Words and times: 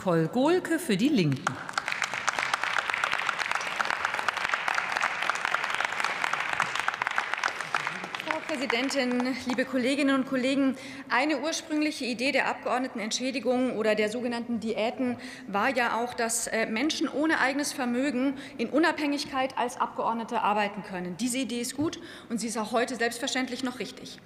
Nicole 0.00 0.28
Gohlke 0.28 0.78
für 0.78 0.96
die 0.96 1.10
Linken. 1.10 1.44
Präsidentin, 8.50 9.36
liebe 9.46 9.64
Kolleginnen 9.64 10.12
und 10.16 10.26
Kollegen! 10.26 10.76
Eine 11.08 11.38
ursprüngliche 11.38 12.04
Idee 12.04 12.32
der 12.32 12.48
Abgeordnetenentschädigung 12.48 13.76
oder 13.76 13.94
der 13.94 14.08
sogenannten 14.08 14.58
Diäten 14.58 15.18
war 15.46 15.68
ja 15.68 16.00
auch, 16.00 16.14
dass 16.14 16.48
äh, 16.48 16.66
Menschen 16.66 17.08
ohne 17.08 17.38
eigenes 17.38 17.72
Vermögen 17.72 18.36
in 18.58 18.68
Unabhängigkeit 18.68 19.56
als 19.56 19.80
Abgeordnete 19.80 20.42
arbeiten 20.42 20.82
können. 20.82 21.16
Diese 21.16 21.38
Idee 21.38 21.60
ist 21.60 21.76
gut 21.76 22.00
und 22.28 22.40
sie 22.40 22.48
ist 22.48 22.58
auch 22.58 22.72
heute 22.72 22.96
selbstverständlich 22.96 23.62
noch 23.62 23.78
richtig. 23.78 24.18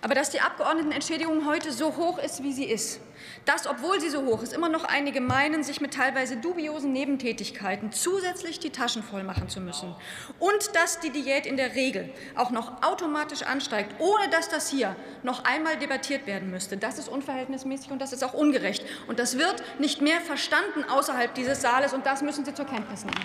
Aber 0.00 0.14
dass 0.14 0.30
die 0.30 0.40
Abgeordnetenentschädigung 0.40 1.46
heute 1.48 1.72
so 1.72 1.96
hoch 1.96 2.18
ist, 2.18 2.44
wie 2.44 2.52
sie 2.52 2.64
ist, 2.64 3.00
dass, 3.44 3.68
obwohl 3.68 4.00
sie 4.00 4.10
so 4.10 4.24
hoch 4.24 4.42
ist, 4.42 4.52
immer 4.52 4.68
noch 4.68 4.84
einige 4.84 5.20
meinen, 5.20 5.62
sich 5.62 5.80
mit 5.80 5.94
teilweise 5.94 6.36
dubiosen 6.36 6.92
Nebentätigkeiten 6.92 7.92
zusätzlich 7.92 8.58
die 8.58 8.70
Taschen 8.70 9.02
voll 9.02 9.22
machen 9.22 9.48
zu 9.48 9.60
müssen 9.60 9.94
und 10.38 10.74
dass 10.74 10.98
die 11.00 11.10
Diät 11.10 11.46
in 11.46 11.56
der 11.56 11.74
Regel 11.74 12.10
auch 12.34 12.50
noch 12.50 12.82
automatisch 12.82 13.42
ansteigt, 13.72 13.82
steigt, 13.82 14.00
ohne 14.00 14.28
dass 14.28 14.48
das 14.48 14.68
hier 14.68 14.94
noch 15.22 15.44
einmal 15.44 15.76
debattiert 15.76 16.26
werden 16.26 16.50
müsste. 16.50 16.76
Das 16.76 16.98
ist 16.98 17.08
unverhältnismäßig 17.08 17.90
und 17.90 18.00
das 18.00 18.12
ist 18.12 18.22
auch 18.22 18.34
ungerecht. 18.34 18.84
Und 19.06 19.18
das 19.18 19.38
wird 19.38 19.62
nicht 19.78 20.00
mehr 20.00 20.20
verstanden 20.20 20.84
außerhalb 20.88 21.34
dieses 21.34 21.62
Saales, 21.62 21.92
und 21.92 22.04
das 22.04 22.22
müssen 22.22 22.44
Sie 22.44 22.54
zur 22.54 22.66
Kenntnis 22.66 23.04
nehmen 23.04 23.24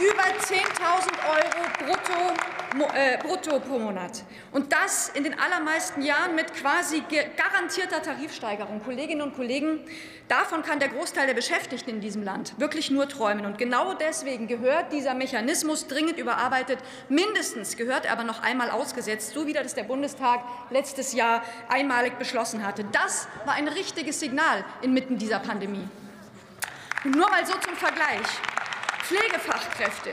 über 0.00 0.22
10.000 0.22 0.62
Euro 1.28 1.66
brutto, 1.76 2.57
brutto 3.22 3.60
pro 3.60 3.78
Monat. 3.78 4.24
Und 4.52 4.72
das 4.72 5.08
in 5.10 5.24
den 5.24 5.38
allermeisten 5.38 6.02
Jahren 6.02 6.34
mit 6.34 6.54
quasi 6.54 7.02
garantierter 7.36 8.02
Tarifsteigerung. 8.02 8.82
Kolleginnen 8.82 9.22
und 9.22 9.34
Kollegen, 9.34 9.80
davon 10.28 10.62
kann 10.62 10.78
der 10.78 10.88
Großteil 10.88 11.26
der 11.26 11.34
Beschäftigten 11.34 11.90
in 11.90 12.00
diesem 12.00 12.22
Land 12.22 12.54
wirklich 12.58 12.90
nur 12.90 13.08
träumen. 13.08 13.46
Und 13.46 13.58
genau 13.58 13.94
deswegen 13.94 14.46
gehört 14.46 14.92
dieser 14.92 15.14
Mechanismus 15.14 15.86
dringend 15.86 16.18
überarbeitet. 16.18 16.78
Mindestens 17.08 17.76
gehört 17.76 18.04
er 18.04 18.12
aber 18.12 18.24
noch 18.24 18.42
einmal 18.42 18.70
ausgesetzt, 18.70 19.32
so 19.34 19.46
wie 19.46 19.52
das 19.52 19.74
der 19.74 19.84
Bundestag 19.84 20.40
letztes 20.70 21.12
Jahr 21.12 21.42
einmalig 21.68 22.18
beschlossen 22.18 22.66
hatte. 22.66 22.84
Das 22.92 23.28
war 23.44 23.54
ein 23.54 23.68
richtiges 23.68 24.20
Signal 24.20 24.64
inmitten 24.82 25.18
dieser 25.18 25.38
Pandemie. 25.38 25.86
Und 27.04 27.14
nur 27.14 27.30
mal 27.30 27.46
so 27.46 27.54
zum 27.58 27.76
Vergleich. 27.76 28.26
Pflegefachkräfte, 29.02 30.10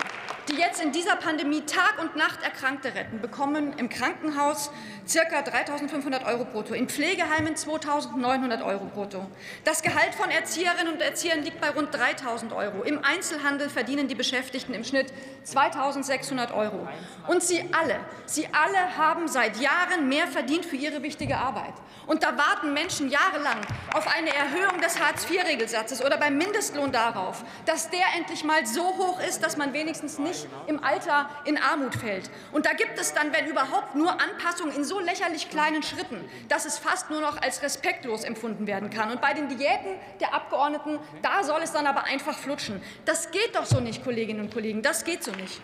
die 0.49 0.55
jetzt 0.55 0.81
in 0.81 0.91
dieser 0.91 1.15
Pandemie 1.15 1.61
Tag 1.61 1.95
und 1.99 2.15
Nacht 2.15 2.43
Erkrankte 2.43 2.93
retten, 2.93 3.19
bekommen 3.19 3.73
im 3.77 3.89
Krankenhaus 3.89 4.69
ca. 5.11 5.39
3.500 5.39 6.25
Euro 6.25 6.45
brutto, 6.45 6.73
in 6.73 6.87
Pflegeheimen 6.87 7.55
2.900 7.55 8.65
Euro 8.65 8.85
brutto. 8.85 9.25
Das 9.63 9.81
Gehalt 9.81 10.13
von 10.15 10.29
Erzieherinnen 10.29 10.93
und 10.93 11.01
Erziehern 11.01 11.43
liegt 11.43 11.61
bei 11.61 11.69
rund 11.69 11.95
3.000 11.95 12.55
Euro. 12.55 12.83
Im 12.83 13.03
Einzelhandel 13.03 13.69
verdienen 13.69 14.07
die 14.07 14.15
Beschäftigten 14.15 14.73
im 14.73 14.83
Schnitt 14.83 15.11
2.600 15.47 16.53
Euro. 16.53 16.87
Und 17.27 17.41
sie 17.41 17.61
alle, 17.71 17.99
sie 18.25 18.47
alle 18.51 18.97
haben 18.97 19.27
seit 19.27 19.57
Jahren 19.57 20.07
mehr 20.09 20.27
verdient 20.27 20.65
für 20.65 20.75
ihre 20.75 21.01
wichtige 21.01 21.37
Arbeit. 21.37 21.73
Und 22.07 22.23
da 22.23 22.37
warten 22.37 22.73
Menschen 22.73 23.09
jahrelang 23.09 23.61
auf 23.93 24.07
eine 24.07 24.33
Erhöhung 24.33 24.79
des 24.81 24.99
Hartz-IV-Regelsatzes 24.99 26.03
oder 26.03 26.17
beim 26.17 26.37
Mindestlohn 26.37 26.91
darauf, 26.91 27.43
dass 27.65 27.89
der 27.89 28.05
endlich 28.15 28.43
mal 28.43 28.65
so 28.65 28.83
hoch 28.83 29.19
ist, 29.27 29.43
dass 29.43 29.57
man 29.57 29.73
wenigstens 29.73 30.19
nicht 30.19 30.34
im 30.67 30.83
Alter 30.83 31.29
in 31.45 31.57
Armut 31.57 31.95
fällt. 31.95 32.29
Und 32.51 32.65
da 32.65 32.73
gibt 32.73 32.99
es 32.99 33.13
dann, 33.13 33.33
wenn 33.33 33.47
überhaupt, 33.47 33.95
nur 33.95 34.11
Anpassungen 34.11 34.75
in 34.75 34.83
so 34.83 34.99
lächerlich 34.99 35.49
kleinen 35.49 35.83
Schritten, 35.83 36.19
dass 36.49 36.65
es 36.65 36.77
fast 36.77 37.09
nur 37.09 37.21
noch 37.21 37.41
als 37.41 37.61
respektlos 37.61 38.23
empfunden 38.23 38.67
werden 38.67 38.89
kann. 38.89 39.11
Und 39.11 39.21
bei 39.21 39.33
den 39.33 39.47
Diäten 39.49 39.91
der 40.19 40.33
Abgeordneten, 40.33 40.99
da 41.21 41.43
soll 41.43 41.61
es 41.61 41.71
dann 41.71 41.87
aber 41.87 42.03
einfach 42.05 42.37
flutschen. 42.37 42.81
Das 43.05 43.31
geht 43.31 43.55
doch 43.55 43.65
so 43.65 43.79
nicht, 43.79 44.03
Kolleginnen 44.03 44.41
und 44.41 44.53
Kollegen, 44.53 44.81
das 44.81 45.03
geht 45.03 45.23
so 45.23 45.31
nicht. 45.31 45.61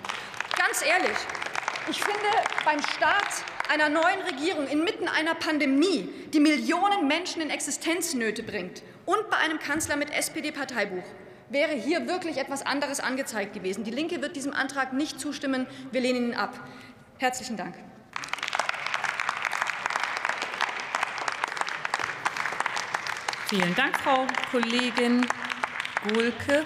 Ganz 0.58 0.84
ehrlich, 0.86 1.18
ich 1.90 2.00
finde, 2.00 2.28
beim 2.64 2.82
Start 2.82 3.44
einer 3.70 3.90
neuen 3.90 4.22
Regierung 4.30 4.68
inmitten 4.68 5.08
einer 5.08 5.34
Pandemie, 5.34 6.10
die 6.34 6.40
Millionen 6.40 7.08
Menschen 7.08 7.42
in 7.42 7.50
Existenznöte 7.50 8.44
bringt, 8.44 8.84
und 9.06 9.30
bei 9.30 9.38
einem 9.38 9.60
Kanzler 9.60 9.96
mit 9.96 10.12
SPD-Parteibuch, 10.12 11.04
wäre 11.52 11.74
hier 11.74 12.08
wirklich 12.08 12.38
etwas 12.38 12.66
anderes 12.66 13.00
angezeigt 13.00 13.54
gewesen. 13.54 13.84
Die 13.84 13.92
Linke 13.92 14.22
wird 14.22 14.36
diesem 14.36 14.54
Antrag 14.54 14.94
nicht 14.94 15.20
zustimmen. 15.20 15.68
Wir 15.92 16.02
lehnen 16.02 16.30
ihn 16.30 16.34
ab. 16.34 16.58
Herzlichen 17.18 17.58
Dank. 17.58 17.76
Vielen 23.48 23.76
Dank, 23.76 24.00
Frau 24.00 24.26
Kollegin 24.50 25.28
Gohlke. 26.08 26.66